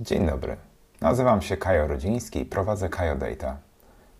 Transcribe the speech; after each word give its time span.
Dzień 0.00 0.26
dobry. 0.26 0.56
Nazywam 1.00 1.42
się 1.42 1.56
Kajo 1.56 1.86
Rodziński 1.86 2.40
i 2.40 2.44
prowadzę 2.44 2.88
Kajo 2.88 3.16
Data. 3.16 3.56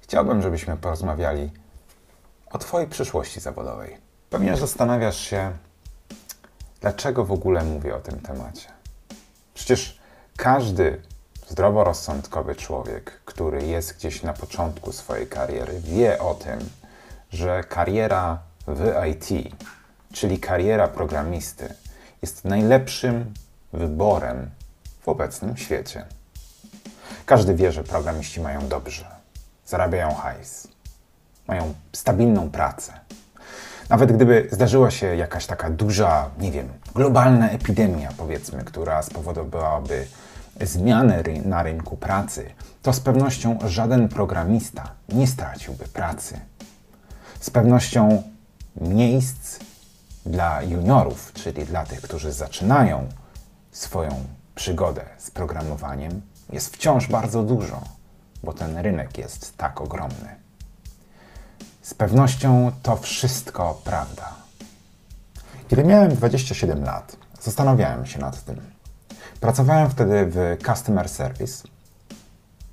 Chciałbym, 0.00 0.42
żebyśmy 0.42 0.76
porozmawiali 0.76 1.50
o 2.50 2.58
Twojej 2.58 2.88
przyszłości 2.88 3.40
zawodowej. 3.40 3.96
Pewnie 4.30 4.56
zastanawiasz 4.56 5.20
się, 5.20 5.52
dlaczego 6.80 7.24
w 7.24 7.32
ogóle 7.32 7.64
mówię 7.64 7.96
o 7.96 8.00
tym 8.00 8.20
temacie. 8.20 8.68
Przecież 9.54 10.00
każdy 10.36 11.02
zdroworozsądkowy 11.48 12.54
człowiek, 12.54 13.20
który 13.24 13.66
jest 13.66 13.96
gdzieś 13.96 14.22
na 14.22 14.32
początku 14.32 14.92
swojej 14.92 15.26
kariery, 15.26 15.80
wie 15.80 16.18
o 16.18 16.34
tym, 16.34 16.58
że 17.30 17.64
kariera 17.64 18.38
w 18.66 18.92
IT, 19.10 19.54
czyli 20.12 20.38
kariera 20.38 20.88
programisty, 20.88 21.74
jest 22.22 22.44
najlepszym 22.44 23.34
wyborem 23.72 24.50
w 25.06 25.08
obecnym 25.08 25.56
świecie. 25.56 26.04
Każdy 27.26 27.54
wie, 27.54 27.72
że 27.72 27.84
programiści 27.84 28.40
mają 28.40 28.68
dobrze, 28.68 29.06
zarabiają 29.66 30.14
hajs, 30.14 30.68
mają 31.48 31.74
stabilną 31.92 32.50
pracę. 32.50 32.92
Nawet 33.88 34.12
gdyby 34.12 34.48
zdarzyła 34.52 34.90
się 34.90 35.16
jakaś 35.16 35.46
taka 35.46 35.70
duża, 35.70 36.30
nie 36.38 36.52
wiem, 36.52 36.68
globalna 36.94 37.50
epidemia, 37.50 38.10
powiedzmy, 38.16 38.64
która 38.64 39.02
spowodowałaby 39.02 40.06
zmiany 40.60 41.22
na 41.44 41.62
rynku 41.62 41.96
pracy, 41.96 42.50
to 42.82 42.92
z 42.92 43.00
pewnością 43.00 43.58
żaden 43.66 44.08
programista 44.08 44.90
nie 45.08 45.26
straciłby 45.26 45.84
pracy. 45.84 46.40
Z 47.40 47.50
pewnością 47.50 48.22
miejsc 48.76 49.58
dla 50.26 50.62
juniorów, 50.62 51.32
czyli 51.32 51.64
dla 51.64 51.84
tych, 51.84 52.00
którzy 52.00 52.32
zaczynają 52.32 53.08
swoją 53.72 54.24
przygodę 54.56 55.04
z 55.18 55.30
programowaniem, 55.30 56.20
jest 56.52 56.76
wciąż 56.76 57.08
bardzo 57.08 57.42
dużo, 57.42 57.82
bo 58.44 58.52
ten 58.52 58.78
rynek 58.78 59.18
jest 59.18 59.56
tak 59.56 59.80
ogromny. 59.80 60.36
Z 61.82 61.94
pewnością 61.94 62.72
to 62.82 62.96
wszystko 62.96 63.80
prawda. 63.84 64.34
Kiedy 65.68 65.84
miałem 65.84 66.14
27 66.14 66.84
lat, 66.84 67.16
zastanawiałem 67.40 68.06
się 68.06 68.18
nad 68.18 68.44
tym. 68.44 68.60
Pracowałem 69.40 69.90
wtedy 69.90 70.26
w 70.26 70.56
Customer 70.66 71.08
Service. 71.08 71.68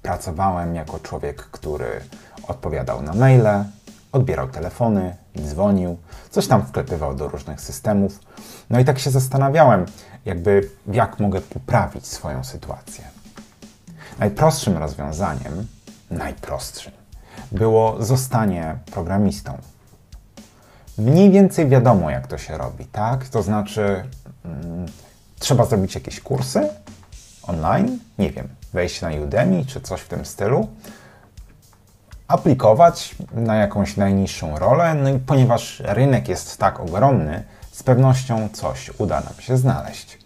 Pracowałem 0.02 0.76
jako 0.76 1.00
człowiek, 1.00 1.36
który 1.36 2.02
odpowiadał 2.48 3.02
na 3.02 3.14
maile, 3.14 3.66
odbierał 4.12 4.48
telefony, 4.48 5.16
dzwonił, 5.42 5.98
coś 6.30 6.48
tam 6.48 6.66
wklepywał 6.66 7.16
do 7.16 7.28
różnych 7.28 7.62
systemów. 7.62 8.20
No 8.70 8.80
i 8.80 8.86
tak 8.86 9.00
się 9.00 9.12
zastanawiałem, 9.12 9.86
jakby 10.26 10.70
jak 10.88 11.20
mogę 11.20 11.42
poprawić 11.42 12.08
swoją 12.08 12.44
sytuację. 12.44 13.04
Najprostszym 14.20 14.78
rozwiązaniem, 14.78 15.68
najprostszym, 16.12 16.92
było 17.52 18.04
zostanie 18.04 18.76
programistą. 18.92 19.58
Mniej 20.98 21.32
więcej 21.32 21.70
wiadomo, 21.70 22.10
jak 22.10 22.28
to 22.28 22.38
się 22.38 22.58
robi, 22.58 22.86
tak? 22.86 23.28
To 23.28 23.44
znaczy, 23.44 24.04
mm, 24.46 24.86
trzeba 25.40 25.66
zrobić 25.66 25.96
jakieś 25.96 26.20
kursy 26.20 26.70
online, 27.44 28.00
nie 28.20 28.32
wiem, 28.32 28.48
wejść 28.74 29.02
na 29.02 29.10
Udemy 29.10 29.66
czy 29.66 29.82
coś 29.82 30.02
w 30.02 30.08
tym 30.08 30.26
stylu, 30.26 30.68
aplikować 32.34 33.16
na 33.34 33.56
jakąś 33.56 33.98
najniższą 33.98 34.60
rolę, 34.60 34.94
no 34.94 35.10
i 35.10 35.20
ponieważ 35.20 35.80
rynek 35.86 36.28
jest 36.28 36.58
tak 36.58 36.80
ogromny, 36.80 37.44
z 37.72 37.84
pewnością 37.84 38.50
coś 38.54 38.92
uda 38.98 39.22
nam 39.22 39.34
się 39.40 39.58
znaleźć. 39.58 40.18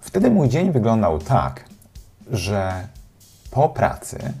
Wtedy 0.00 0.30
mój 0.30 0.48
dzień 0.48 0.72
wyglądał 0.72 1.18
tak, 1.18 1.64
że 2.30 2.88
po 3.50 3.68
pracy, 3.68 4.32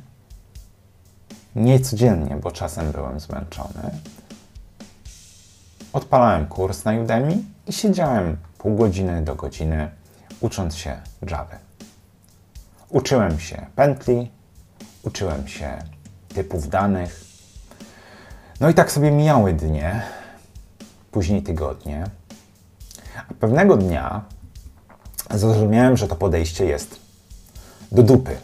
nie 1.56 1.80
codziennie, 1.80 2.36
bo 2.36 2.50
czasem 2.50 2.92
byłem 2.92 3.20
zmęczony, 3.20 3.90
odpalałem 5.92 6.46
kurs 6.46 6.84
na 6.84 6.92
Udemy 6.92 7.38
i 7.66 7.72
siedziałem 7.72 8.36
pół 8.58 8.76
godziny 8.76 9.22
do 9.22 9.34
godziny 9.34 9.90
ucząc 10.40 10.76
się 10.76 11.00
Java. 11.30 11.58
Uczyłem 12.88 13.40
się 13.40 13.66
pętli, 13.76 14.30
uczyłem 15.02 15.48
się 15.48 15.78
typów 16.36 16.68
danych. 16.68 17.24
No 18.60 18.68
i 18.68 18.74
tak 18.74 18.92
sobie 18.92 19.10
mijały 19.10 19.52
dnie, 19.52 20.02
później 21.10 21.42
tygodnie. 21.42 22.04
A 23.30 23.34
pewnego 23.34 23.76
dnia 23.76 24.24
zrozumiałem, 25.30 25.96
że 25.96 26.08
to 26.08 26.16
podejście 26.16 26.64
jest 26.64 27.00
do 27.92 28.02
dupy. 28.02 28.36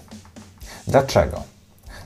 Dlaczego? 0.88 1.42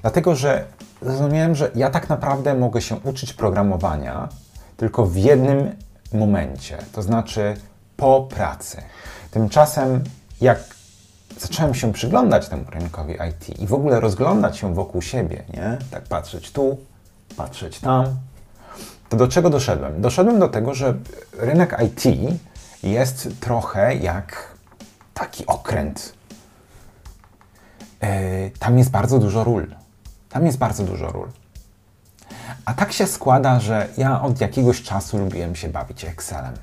Dlatego, 0.03 0.35
że 0.35 0.65
zrozumiałem, 1.03 1.55
że 1.55 1.71
ja 1.75 1.91
tak 1.91 2.09
naprawdę 2.09 2.55
mogę 2.55 2.83
się 2.83 2.97
uczyć 2.97 3.33
programowania 3.33 4.29
tylko 4.77 5.07
w 5.07 5.17
jednym 5.17 5.77
momencie, 6.13 6.79
to 6.93 7.03
znaczy 7.03 7.57
po 7.97 8.23
pracy. 8.23 8.83
Tymczasem, 9.31 10.05
jak 10.41 10.76
zacząłem 11.39 11.75
się 11.75 11.93
przyglądać 11.93 12.49
temu 12.49 12.65
rynkowi 12.71 13.15
IT 13.31 13.61
i 13.61 13.67
w 13.67 13.75
ogóle 13.75 14.01
rozglądać 14.01 14.59
się 14.59 14.75
wokół 14.75 15.03
siebie, 15.03 15.45
nie? 15.55 15.79
Tak 15.91 16.03
patrzeć 16.03 16.53
tu, 16.53 16.79
patrzeć 17.37 17.81
tam, 17.81 18.17
to 19.09 19.17
do 19.17 19.29
czego 19.29 19.51
doszedłem? 19.51 20.01
Doszedłem 20.01 20.39
do 20.39 20.49
tego, 20.49 20.75
że 20.75 20.95
rynek 21.33 21.77
IT 21.85 22.05
jest 22.83 23.29
trochę 23.41 23.97
jak 23.97 24.55
taki 25.15 25.47
okręt. 25.47 26.15
Yy, 28.03 28.09
tam 28.59 28.79
jest 28.79 28.91
bardzo 28.91 29.19
dużo 29.19 29.45
ról. 29.45 29.75
Tam 30.29 30.47
jest 30.47 30.59
bardzo 30.59 30.85
dużo 30.85 31.11
ról. 31.11 31.29
A 32.65 32.75
tak 32.75 32.93
się 32.93 33.07
składa, 33.07 33.61
że 33.61 33.89
ja 33.97 34.23
od 34.23 34.41
jakiegoś 34.41 34.83
czasu 34.83 35.19
lubiłem 35.19 35.57
się 35.57 35.69
bawić 35.69 36.05
Excelem. 36.05 36.55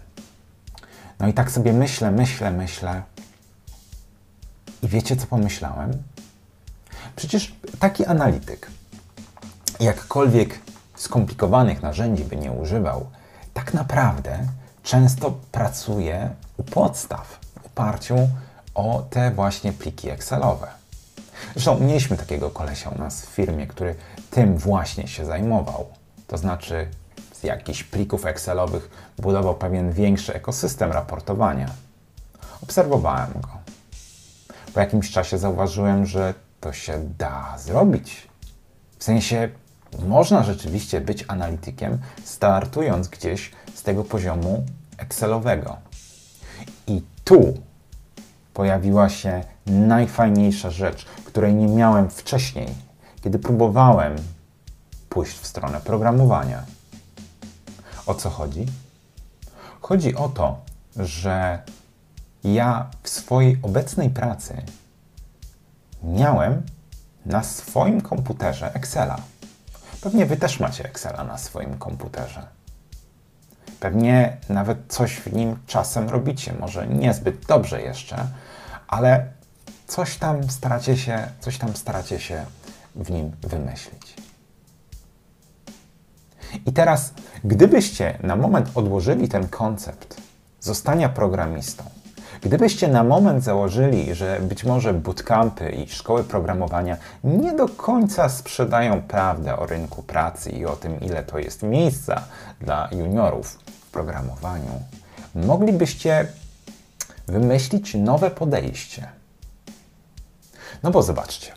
No 1.19 1.28
i 1.28 1.33
tak 1.33 1.51
sobie 1.51 1.73
myślę, 1.73 2.12
myślę, 2.12 2.51
myślę. 2.51 3.01
I 4.83 4.88
wiecie, 4.88 5.16
co 5.16 5.27
pomyślałem? 5.27 6.03
Przecież 7.16 7.55
taki 7.79 8.05
analityk, 8.05 8.67
jakkolwiek 9.79 10.59
skomplikowanych 10.95 11.81
narzędzi 11.81 12.23
by 12.23 12.35
nie 12.35 12.51
używał, 12.51 13.05
tak 13.53 13.73
naprawdę 13.73 14.47
często 14.83 15.38
pracuje 15.51 16.29
u 16.57 16.63
podstaw 16.63 17.39
w 17.61 17.66
oparciu 17.66 18.16
o 18.75 19.03
te 19.09 19.31
właśnie 19.31 19.73
pliki 19.73 20.09
Excelowe. 20.09 20.67
Zresztą 21.53 21.79
mieliśmy 21.79 22.17
takiego 22.17 22.50
kolesia 22.50 22.89
u 22.89 22.97
nas 22.97 23.25
w 23.25 23.29
firmie, 23.29 23.67
który 23.67 23.95
tym 24.31 24.57
właśnie 24.57 25.07
się 25.07 25.25
zajmował. 25.25 25.85
To 26.27 26.38
znaczy 26.38 26.88
z 27.33 27.44
jakichś 27.44 27.83
plików 27.83 28.25
Excelowych 28.25 28.89
budował 29.17 29.55
pewien 29.55 29.91
większy 29.91 30.33
ekosystem 30.33 30.91
raportowania. 30.91 31.69
Obserwowałem 32.63 33.33
go. 33.41 33.62
Po 34.73 34.79
jakimś 34.79 35.11
czasie 35.11 35.38
zauważyłem, 35.38 36.06
że 36.06 36.34
to 36.61 36.73
się 36.73 37.09
da 37.17 37.57
zrobić. 37.57 38.28
W 39.00 39.03
sensie 39.03 39.50
można 40.07 40.44
rzeczywiście 40.44 41.01
być 41.01 41.25
analitykiem, 41.28 41.97
startując 42.23 43.07
gdzieś 43.07 43.51
z 43.75 43.83
tego 43.83 44.03
poziomu 44.03 44.66
Excelowego. 44.97 45.78
I 46.88 47.01
tu 47.23 47.53
pojawiła 48.53 49.09
się 49.09 49.44
najfajniejsza 49.66 50.69
rzecz, 50.69 51.06
której 51.25 51.53
nie 51.53 51.67
miałem 51.67 52.09
wcześniej, 52.09 52.67
kiedy 53.22 53.39
próbowałem 53.39 54.16
pójść 55.09 55.39
w 55.39 55.47
stronę 55.47 55.81
programowania. 55.81 56.63
O 58.06 58.13
co 58.13 58.29
chodzi? 58.29 58.66
Chodzi 59.81 60.16
o 60.16 60.29
to, 60.29 60.59
że 60.95 61.59
ja 62.43 62.89
w 63.03 63.09
swojej 63.09 63.59
obecnej 63.61 64.09
pracy 64.09 64.61
miałem 66.03 66.62
na 67.25 67.44
swoim 67.44 68.01
komputerze 68.01 68.73
Excela. 68.73 69.18
Pewnie 70.01 70.25
Wy 70.25 70.38
też 70.38 70.59
macie 70.59 70.85
Excela 70.85 71.23
na 71.23 71.38
swoim 71.38 71.77
komputerze. 71.77 72.47
Pewnie 73.79 74.38
nawet 74.50 74.77
coś 74.88 75.15
w 75.15 75.33
nim 75.33 75.57
czasem 75.68 76.09
robicie, 76.09 76.53
może 76.59 76.88
niezbyt 76.88 77.45
dobrze 77.45 77.81
jeszcze, 77.81 78.27
ale 78.88 79.27
coś 79.88 80.18
tam 80.18 80.50
staracie 80.50 80.97
się, 80.97 81.27
coś 81.39 81.57
tam 81.57 81.75
staracie 81.75 82.19
się 82.19 82.45
w 82.95 83.12
nim 83.12 83.31
wymyślić. 83.41 84.13
I 86.65 86.73
teraz, 86.73 87.13
gdybyście 87.44 88.18
na 88.23 88.35
moment 88.35 88.69
odłożyli 88.75 89.29
ten 89.29 89.47
koncept 89.47 90.21
zostania 90.59 91.09
programistą, 91.09 91.83
gdybyście 92.44 92.88
na 92.88 93.04
moment 93.04 93.44
założyli, 93.44 94.16
że 94.16 94.40
być 94.42 94.63
może 94.63 94.94
bootcampy 94.94 95.69
i 95.69 95.90
szkoły 95.90 96.24
programowania 96.24 96.98
nie 97.24 97.54
do 97.54 97.68
końca 97.68 98.30
sprzedają 98.30 99.01
prawdę 99.01 99.57
o 99.57 99.66
rynku 99.66 100.04
pracy 100.04 100.50
i 100.50 100.66
o 100.66 100.75
tym, 100.75 101.00
ile 101.00 101.24
to 101.24 101.40
jest 101.40 101.63
miejsca 101.63 102.24
dla 102.62 102.90
juniorów 102.92 103.48
w 103.88 103.92
programowaniu, 103.92 104.81
moglibyście 105.36 106.28
wymyślić 107.28 107.95
nowe 107.95 108.31
podejście. 108.31 109.10
No 110.84 110.92
bo 110.92 111.04
zobaczcie, 111.04 111.51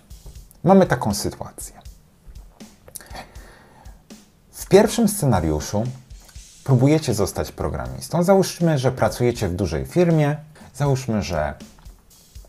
mamy 0.64 0.86
taką 0.86 1.14
sytuację. 1.14 1.74
W 4.52 4.66
pierwszym 4.68 5.08
scenariuszu 5.08 5.84
próbujecie 6.64 7.14
zostać 7.14 7.52
programistą. 7.52 8.22
Załóżmy, 8.22 8.78
że 8.78 8.92
pracujecie 8.92 9.48
w 9.48 9.54
dużej 9.54 9.86
firmie, 9.86 10.36
załóżmy, 10.76 11.22
że 11.22 11.54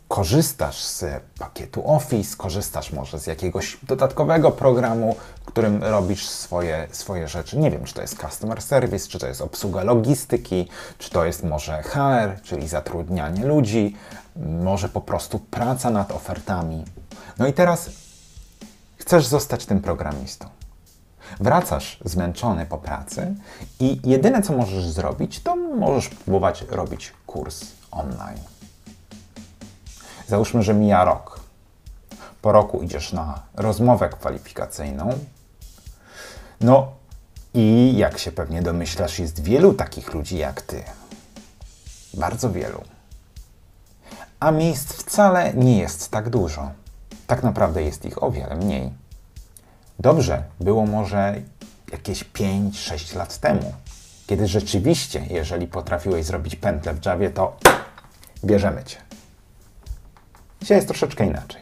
korzystasz 0.07 0.83
z 0.83 1.06
pakietu 1.39 1.91
Office, 1.91 2.38
korzystasz 2.38 2.94
może 2.94 3.19
z 3.19 3.27
jakiegoś 3.27 3.77
dodatkowego 3.83 4.51
programu, 4.51 5.15
którym 5.45 5.83
robisz 5.83 6.29
swoje, 6.29 6.88
swoje 6.91 7.27
rzeczy. 7.27 7.57
Nie 7.57 7.71
wiem, 7.71 7.83
czy 7.83 7.94
to 7.94 8.01
jest 8.01 8.21
customer 8.21 8.62
service, 8.62 9.07
czy 9.07 9.19
to 9.19 9.27
jest 9.27 9.41
obsługa 9.41 9.83
logistyki, 9.83 10.68
czy 10.97 11.09
to 11.09 11.25
jest 11.25 11.44
może 11.44 11.83
HR, 11.83 12.41
czyli 12.44 12.68
zatrudnianie 12.68 13.45
ludzi, 13.45 13.95
może 14.35 14.89
po 14.89 15.01
prostu 15.01 15.39
praca 15.39 15.89
nad 15.89 16.12
ofertami. 16.12 16.85
No 17.39 17.47
i 17.47 17.53
teraz 17.53 17.89
chcesz 18.97 19.25
zostać 19.25 19.65
tym 19.65 19.81
programistą. 19.81 20.50
Wracasz 21.39 22.00
zmęczony 22.06 22.65
po 22.65 22.77
pracy 22.77 23.35
i 23.79 24.00
jedyne 24.03 24.41
co 24.41 24.53
możesz 24.53 24.85
zrobić, 24.85 25.39
to 25.39 25.56
możesz 25.56 26.09
próbować 26.09 26.65
robić 26.69 27.13
kurs 27.25 27.76
online. 27.97 28.44
Załóżmy, 30.27 30.63
że 30.63 30.73
mija 30.73 31.03
rok. 31.03 31.39
Po 32.41 32.51
roku 32.51 32.83
idziesz 32.83 33.13
na 33.13 33.39
rozmowę 33.53 34.09
kwalifikacyjną. 34.09 35.09
No 36.61 36.91
i 37.53 37.94
jak 37.97 38.17
się 38.17 38.31
pewnie 38.31 38.61
domyślasz, 38.61 39.19
jest 39.19 39.44
wielu 39.44 39.73
takich 39.73 40.13
ludzi 40.13 40.38
jak 40.38 40.61
ty. 40.61 40.83
Bardzo 42.13 42.51
wielu. 42.51 42.83
A 44.39 44.51
miejsc 44.51 44.93
wcale 44.93 45.53
nie 45.53 45.77
jest 45.77 46.11
tak 46.11 46.29
dużo. 46.29 46.71
Tak 47.27 47.43
naprawdę 47.43 47.83
jest 47.83 48.05
ich 48.05 48.23
o 48.23 48.31
wiele 48.31 48.55
mniej. 48.55 48.91
Dobrze 50.00 50.43
było 50.59 50.85
może 50.85 51.41
jakieś 51.91 52.23
5-6 52.23 53.15
lat 53.15 53.38
temu, 53.38 53.73
kiedy 54.27 54.47
rzeczywiście, 54.47 55.25
jeżeli 55.29 55.67
potrafiłeś 55.67 56.25
zrobić 56.25 56.55
pętlę 56.55 56.93
w 56.93 57.05
Javie, 57.05 57.29
to 57.29 57.57
bierzemy 58.45 58.84
cię. 58.84 58.98
Dzisiaj 60.62 60.78
jest 60.78 60.88
troszeczkę 60.88 61.25
inaczej. 61.25 61.62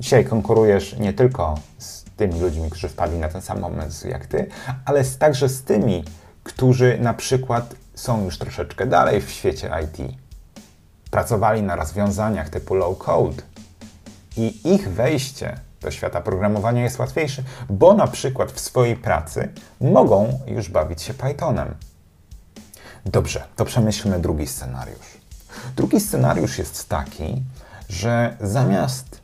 Dzisiaj 0.00 0.24
konkurujesz 0.24 0.98
nie 0.98 1.12
tylko 1.12 1.58
z 1.78 2.04
tymi 2.16 2.40
ludźmi, 2.40 2.70
którzy 2.70 2.88
wpadli 2.88 3.18
na 3.18 3.28
ten 3.28 3.42
sam 3.42 3.60
moment 3.60 4.04
jak 4.04 4.26
ty, 4.26 4.46
ale 4.84 5.04
także 5.04 5.48
z 5.48 5.62
tymi, 5.62 6.04
którzy 6.42 6.98
na 7.00 7.14
przykład 7.14 7.74
są 7.94 8.24
już 8.24 8.38
troszeczkę 8.38 8.86
dalej 8.86 9.20
w 9.20 9.30
świecie 9.30 9.70
IT. 9.84 10.14
Pracowali 11.10 11.62
na 11.62 11.76
rozwiązaniach 11.76 12.48
typu 12.48 12.74
low 12.74 12.98
code 12.98 13.42
i 14.36 14.74
ich 14.74 14.88
wejście 14.88 15.56
do 15.80 15.90
świata 15.90 16.20
programowania 16.20 16.82
jest 16.82 16.98
łatwiejsze, 16.98 17.42
bo 17.70 17.94
na 17.94 18.06
przykład 18.06 18.52
w 18.52 18.60
swojej 18.60 18.96
pracy 18.96 19.48
mogą 19.80 20.40
już 20.46 20.68
bawić 20.68 21.02
się 21.02 21.14
Pythonem. 21.14 21.74
Dobrze, 23.06 23.44
to 23.56 23.64
przemyślmy 23.64 24.20
drugi 24.20 24.46
scenariusz. 24.46 25.18
Drugi 25.76 26.00
scenariusz 26.00 26.58
jest 26.58 26.88
taki, 26.88 27.42
że 27.88 28.36
zamiast 28.40 29.20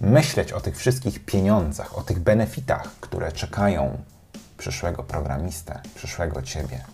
myśleć 0.00 0.52
o 0.52 0.60
tych 0.60 0.76
wszystkich 0.76 1.24
pieniądzach, 1.24 1.98
o 1.98 2.02
tych 2.02 2.18
benefitach, 2.18 2.90
które 3.00 3.32
czekają 3.32 3.98
przyszłego 4.58 5.02
programistę, 5.02 5.80
przyszłego 5.94 6.42
ciebie, 6.42 6.84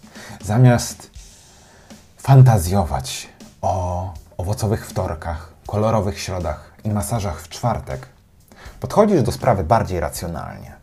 zamiast 0.45 1.11
fantazjować 2.19 3.29
o 3.63 4.15
owocowych 4.37 4.87
wtorkach, 4.87 5.53
kolorowych 5.67 6.21
środach 6.21 6.73
i 6.85 6.91
masażach 6.91 7.41
w 7.41 7.49
czwartek, 7.49 8.09
podchodzisz 8.81 9.23
do 9.23 9.33
sprawy 9.33 9.65
bardziej 9.65 10.01
racjonalnie. 10.01 10.77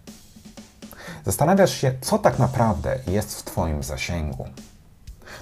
Zastanawiasz 1.25 1.73
się, 1.73 1.93
co 2.01 2.19
tak 2.19 2.39
naprawdę 2.39 2.99
jest 3.07 3.39
w 3.39 3.43
Twoim 3.43 3.83
zasięgu. 3.83 4.45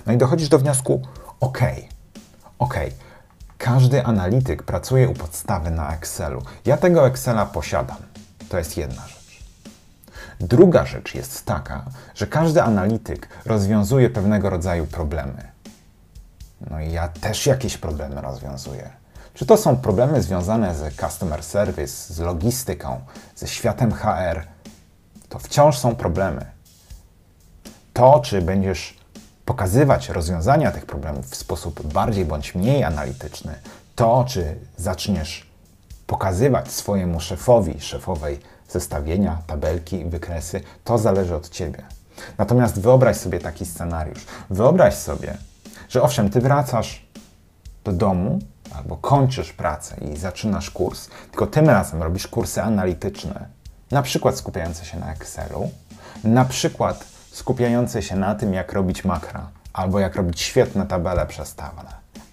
No 0.05 0.13
i 0.13 0.17
dochodzisz 0.17 0.49
do 0.49 0.59
wniosku: 0.59 1.01
OK, 1.39 1.59
OK, 2.59 2.75
każdy 3.57 4.05
analityk 4.05 4.63
pracuje 4.63 5.09
u 5.09 5.13
podstawy 5.13 5.71
na 5.71 5.93
Excelu. 5.93 6.41
Ja 6.65 6.77
tego 6.77 7.07
Excela 7.07 7.45
posiadam. 7.45 7.97
To 8.49 8.57
jest 8.57 8.77
jedna 8.77 9.07
rzecz. 9.07 9.43
Druga 10.39 10.85
rzecz 10.85 11.15
jest 11.15 11.45
taka, 11.45 11.85
że 12.15 12.27
każdy 12.27 12.63
analityk 12.63 13.27
rozwiązuje 13.45 14.09
pewnego 14.09 14.49
rodzaju 14.49 14.87
problemy. 14.87 15.51
No 16.69 16.79
i 16.79 16.91
ja 16.91 17.07
też 17.07 17.45
jakieś 17.45 17.77
problemy 17.77 18.21
rozwiązuję. 18.21 18.89
Czy 19.33 19.45
to 19.45 19.57
są 19.57 19.77
problemy 19.77 20.21
związane 20.21 20.75
z 20.75 20.95
customer 20.95 21.43
service, 21.43 22.13
z 22.13 22.19
logistyką, 22.19 23.01
ze 23.35 23.47
światem 23.47 23.91
HR, 23.91 24.43
to 25.29 25.39
wciąż 25.39 25.77
są 25.77 25.95
problemy. 25.95 26.45
To, 27.93 28.19
czy 28.19 28.41
będziesz 28.41 29.00
pokazywać 29.51 30.09
rozwiązania 30.09 30.71
tych 30.71 30.85
problemów 30.85 31.25
w 31.29 31.35
sposób 31.35 31.93
bardziej 31.93 32.25
bądź 32.25 32.55
mniej 32.55 32.83
analityczny, 32.83 33.55
to 33.95 34.25
czy 34.27 34.55
zaczniesz 34.77 35.49
pokazywać 36.07 36.71
swojemu 36.71 37.19
szefowi, 37.19 37.81
szefowej 37.81 38.39
zestawienia, 38.69 39.37
tabelki, 39.47 40.05
wykresy, 40.05 40.61
to 40.83 40.97
zależy 40.97 41.35
od 41.35 41.49
ciebie. 41.49 41.83
Natomiast 42.37 42.79
wyobraź 42.79 43.17
sobie 43.17 43.39
taki 43.39 43.65
scenariusz. 43.65 44.25
Wyobraź 44.49 44.93
sobie, 44.93 45.37
że 45.89 46.01
owszem, 46.01 46.29
ty 46.29 46.41
wracasz 46.41 47.05
do 47.83 47.91
domu 47.91 48.39
albo 48.75 48.97
kończysz 48.97 49.53
pracę 49.53 49.95
i 50.11 50.17
zaczynasz 50.17 50.69
kurs, 50.69 51.07
tylko 51.31 51.47
tym 51.47 51.69
razem 51.69 52.03
robisz 52.03 52.27
kursy 52.27 52.61
analityczne, 52.61 53.45
na 53.91 54.01
przykład 54.01 54.37
skupiające 54.37 54.85
się 54.85 54.99
na 54.99 55.11
Excelu, 55.11 55.71
na 56.23 56.45
przykład 56.45 57.10
skupiające 57.41 58.01
się 58.01 58.15
na 58.15 58.35
tym, 58.35 58.53
jak 58.53 58.73
robić 58.73 59.05
makra, 59.05 59.47
albo 59.73 59.99
jak 59.99 60.15
robić 60.15 60.41
świetne 60.41 60.85
tabele 60.85 61.25
przestawne, 61.25 61.89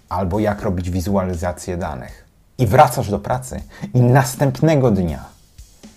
albo 0.09 0.39
jak 0.39 0.61
robić 0.61 0.89
wizualizację 0.89 1.77
danych. 1.77 2.25
I 2.57 2.67
wracasz 2.67 3.09
do 3.09 3.19
pracy 3.19 3.61
i 3.93 4.01
następnego 4.01 4.91
dnia 4.91 5.25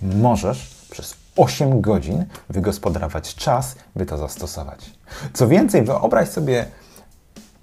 możesz 0.02 0.86
przez 0.90 1.16
8 1.36 1.80
godzin 1.80 2.24
wygospodarować 2.48 3.34
czas, 3.34 3.76
by 3.96 4.06
to 4.06 4.18
zastosować. 4.18 4.90
Co 5.32 5.48
więcej, 5.48 5.82
wyobraź 5.82 6.28
sobie 6.28 6.66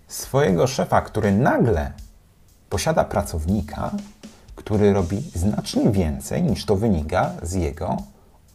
swojego 0.07 0.67
szefa, 0.67 1.01
który 1.01 1.31
nagle 1.31 1.91
posiada 2.69 3.03
pracownika, 3.03 3.91
który 4.55 4.93
robi 4.93 5.31
znacznie 5.35 5.91
więcej 5.91 6.43
niż 6.43 6.65
to 6.65 6.75
wynika 6.75 7.31
z 7.41 7.53
jego 7.53 7.97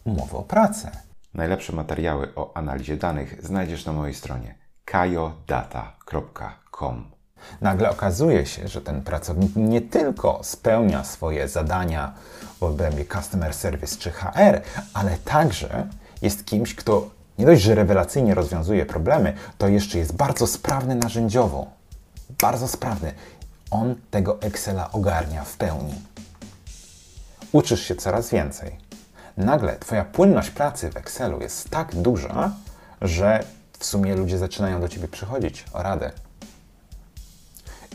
umowy 0.05 0.37
o 0.37 0.43
pracę. 0.43 1.04
Najlepsze 1.35 1.73
materiały 1.73 2.35
o 2.37 2.57
analizie 2.57 2.97
danych 2.97 3.47
znajdziesz 3.47 3.85
na 3.85 3.93
mojej 3.93 4.15
stronie 4.15 4.55
kajodata.com. 4.85 6.35
Nagle 7.61 7.91
okazuje 7.91 8.47
się, 8.47 8.69
że 8.69 8.81
ten 8.81 9.03
pracownik 9.03 9.57
nie 9.57 9.81
tylko 9.81 10.41
spełnia 10.43 11.05
swoje 11.05 11.49
zadania 11.49 12.13
w 12.59 12.63
obrębie 12.63 13.05
customer 13.05 13.55
service 13.55 13.97
czy 13.97 14.11
HR, 14.11 14.61
ale 14.95 15.17
także 15.25 15.89
jest 16.23 16.47
kimś, 16.47 16.75
kto 16.75 17.11
nie 17.39 17.47
dość, 17.47 17.63
że 17.63 17.75
rewelacyjnie 17.75 18.35
rozwiązuje 18.35 18.87
problemy, 18.87 19.33
to 19.59 19.69
jeszcze 19.69 19.99
jest 19.99 20.17
bardzo 20.17 20.47
sprawny 20.47 20.95
narzędziowo. 20.95 21.67
Bardzo 22.41 22.69
sprawny. 22.69 23.13
On 23.71 23.95
tego 24.11 24.41
Excela 24.41 24.93
ogarnia 24.93 25.45
w 25.45 25.57
pełni. 25.57 25.95
Uczysz 27.53 27.83
się 27.83 27.95
coraz 27.95 28.31
więcej 28.31 28.84
nagle 29.37 29.77
Twoja 29.77 30.05
płynność 30.05 30.51
pracy 30.51 30.91
w 30.91 30.97
Excelu 30.97 31.41
jest 31.41 31.71
tak 31.71 31.97
duża, 31.97 32.53
że 33.01 33.45
w 33.79 33.85
sumie 33.85 34.15
ludzie 34.15 34.39
zaczynają 34.39 34.81
do 34.81 34.89
Ciebie 34.89 35.09
przychodzić 35.09 35.65
o 35.73 35.83
radę. 35.83 36.13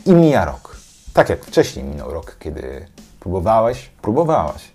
I 0.06 0.12
mija 0.12 0.44
rok. 0.44 0.76
Tak 1.12 1.28
jak 1.28 1.44
wcześniej 1.44 1.84
minął 1.84 2.12
rok, 2.12 2.36
kiedy 2.38 2.86
próbowałeś, 3.20 3.90
próbowałaś 4.02 4.72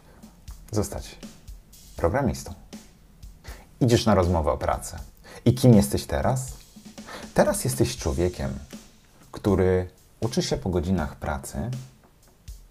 zostać 0.71 1.19
programistą. 1.95 2.53
Idziesz 3.81 4.05
na 4.05 4.15
rozmowę 4.15 4.51
o 4.51 4.57
pracę. 4.57 4.99
I 5.45 5.53
kim 5.53 5.73
jesteś 5.73 6.05
teraz? 6.05 6.53
Teraz 7.33 7.63
jesteś 7.63 7.97
człowiekiem, 7.97 8.59
który 9.31 9.89
uczy 10.21 10.41
się 10.41 10.57
po 10.57 10.69
godzinach 10.69 11.15
pracy, 11.15 11.57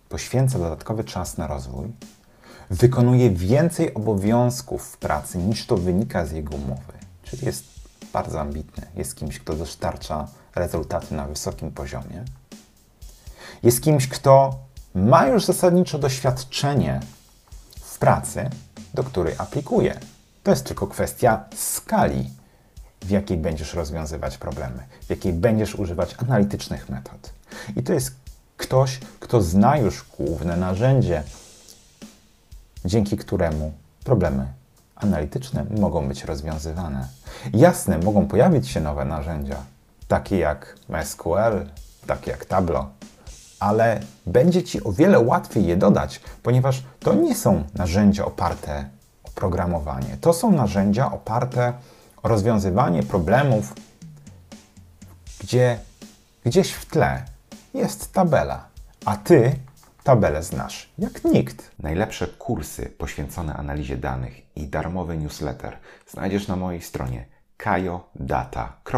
poświęca 0.08 0.58
dodatkowy 0.58 1.04
czas 1.04 1.38
na 1.38 1.46
rozwój, 1.46 1.92
wykonuje 2.70 3.30
więcej 3.30 3.94
obowiązków 3.94 4.82
w 4.82 4.96
pracy 4.96 5.38
niż 5.38 5.66
to 5.66 5.76
wynika 5.76 6.26
z 6.26 6.32
jego 6.32 6.54
umowy. 6.54 6.92
Czyli 7.22 7.46
jest 7.46 7.64
bardzo 8.12 8.40
ambitny, 8.40 8.86
jest 8.96 9.16
kimś, 9.16 9.38
kto 9.38 9.54
dostarcza 9.54 10.28
rezultaty 10.54 11.14
na 11.14 11.26
wysokim 11.26 11.70
poziomie. 11.70 12.24
Jest 13.62 13.82
kimś, 13.82 14.08
kto 14.08 14.58
ma 14.94 15.26
już 15.26 15.44
zasadniczo 15.44 15.98
doświadczenie 15.98 17.00
w 17.80 17.98
pracy, 17.98 18.50
do 18.94 19.04
której 19.04 19.34
aplikuje. 19.38 20.00
To 20.42 20.50
jest 20.50 20.66
tylko 20.66 20.86
kwestia 20.86 21.44
skali, 21.56 22.30
w 23.02 23.10
jakiej 23.10 23.36
będziesz 23.36 23.74
rozwiązywać 23.74 24.38
problemy, 24.38 24.82
w 25.06 25.10
jakiej 25.10 25.32
będziesz 25.32 25.74
używać 25.74 26.14
analitycznych 26.18 26.88
metod. 26.88 27.32
I 27.76 27.82
to 27.82 27.92
jest 27.92 28.14
ktoś, 28.56 28.98
kto 29.20 29.30
to 29.30 29.42
zna 29.42 29.76
już 29.76 30.04
główne 30.18 30.56
narzędzie, 30.56 31.22
dzięki 32.84 33.16
któremu 33.16 33.72
problemy 34.04 34.46
analityczne 34.96 35.64
mogą 35.78 36.08
być 36.08 36.24
rozwiązywane. 36.24 37.08
Jasne, 37.52 37.98
mogą 37.98 38.26
pojawić 38.28 38.68
się 38.68 38.80
nowe 38.80 39.04
narzędzia, 39.04 39.56
takie 40.08 40.38
jak 40.38 40.76
MySQL, 40.88 41.66
takie 42.06 42.30
jak 42.30 42.44
Tableau, 42.44 42.86
ale 43.60 44.00
będzie 44.26 44.62
Ci 44.62 44.84
o 44.84 44.92
wiele 44.92 45.20
łatwiej 45.20 45.66
je 45.66 45.76
dodać, 45.76 46.20
ponieważ 46.42 46.82
to 47.00 47.14
nie 47.14 47.34
są 47.34 47.64
narzędzia 47.74 48.24
oparte 48.24 48.88
o 49.24 49.30
programowanie. 49.30 50.16
To 50.20 50.32
są 50.32 50.52
narzędzia 50.52 51.12
oparte 51.12 51.72
o 52.22 52.28
rozwiązywanie 52.28 53.02
problemów, 53.02 53.74
gdzie 55.40 55.78
gdzieś 56.44 56.72
w 56.72 56.86
tle 56.86 57.22
jest 57.74 58.12
tabela, 58.12 58.64
a 59.04 59.16
Ty 59.16 59.56
tabelę 60.04 60.42
znasz 60.42 60.92
jak 60.98 61.24
nikt. 61.24 61.70
Najlepsze 61.78 62.26
kursy 62.26 62.86
poświęcone 62.98 63.54
analizie 63.54 63.96
danych 63.96 64.56
i 64.56 64.66
darmowy 64.66 65.16
newsletter 65.18 65.76
znajdziesz 66.08 66.48
na 66.48 66.56
mojej 66.56 66.82
stronie 66.82 67.26
kajodata.com. 67.56 68.96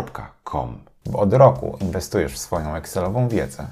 Bo 1.07 1.19
od 1.19 1.33
roku 1.33 1.79
inwestujesz 1.81 2.33
w 2.33 2.39
swoją 2.39 2.75
Excelową 2.75 3.29
wiedzę. 3.29 3.67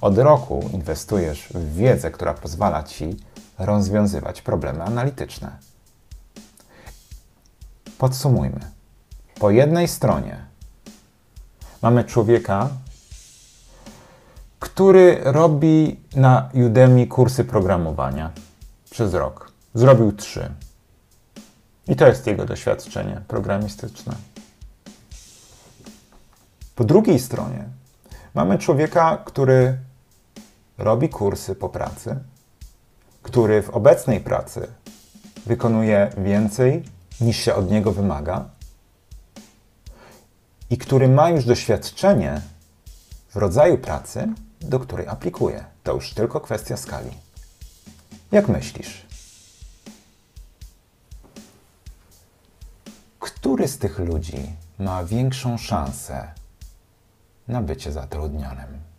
Od 0.00 0.18
roku 0.18 0.70
inwestujesz 0.72 1.48
w 1.48 1.76
wiedzę, 1.76 2.10
która 2.10 2.34
pozwala 2.34 2.82
Ci 2.82 3.16
rozwiązywać 3.58 4.42
problemy 4.42 4.84
analityczne. 4.84 5.56
Podsumujmy. 7.98 8.60
Po 9.40 9.50
jednej 9.50 9.88
stronie 9.88 10.44
mamy 11.82 12.04
człowieka, 12.04 12.68
który 14.62 15.20
robi 15.24 16.00
na 16.16 16.50
Udemy 16.66 17.06
kursy 17.06 17.44
programowania 17.44 18.30
przez 18.90 19.14
rok. 19.14 19.52
Zrobił 19.74 20.12
trzy. 20.12 20.50
I 21.88 21.96
to 21.96 22.06
jest 22.06 22.26
jego 22.26 22.44
doświadczenie 22.44 23.22
programistyczne. 23.28 24.14
Po 26.74 26.84
drugiej 26.84 27.18
stronie 27.18 27.64
mamy 28.34 28.58
człowieka, 28.58 29.22
który 29.24 29.78
robi 30.78 31.08
kursy 31.08 31.54
po 31.54 31.68
pracy, 31.68 32.16
który 33.22 33.62
w 33.62 33.70
obecnej 33.70 34.20
pracy 34.20 34.68
wykonuje 35.46 36.10
więcej 36.18 36.84
niż 37.20 37.36
się 37.36 37.54
od 37.54 37.70
niego 37.70 37.92
wymaga 37.92 38.44
i 40.70 40.78
który 40.78 41.08
ma 41.08 41.30
już 41.30 41.44
doświadczenie 41.44 42.40
w 43.32 43.36
rodzaju 43.36 43.78
pracy, 43.78 44.28
do 44.60 44.80
której 44.80 45.08
aplikuje. 45.08 45.64
To 45.82 45.94
już 45.94 46.14
tylko 46.14 46.40
kwestia 46.40 46.76
skali. 46.76 47.10
Jak 48.32 48.48
myślisz? 48.48 49.06
Który 53.20 53.68
z 53.68 53.78
tych 53.78 53.98
ludzi 53.98 54.56
ma 54.78 55.04
większą 55.04 55.58
szansę 55.58 56.32
na 57.48 57.62
bycie 57.62 57.92
zatrudnionym? 57.92 58.91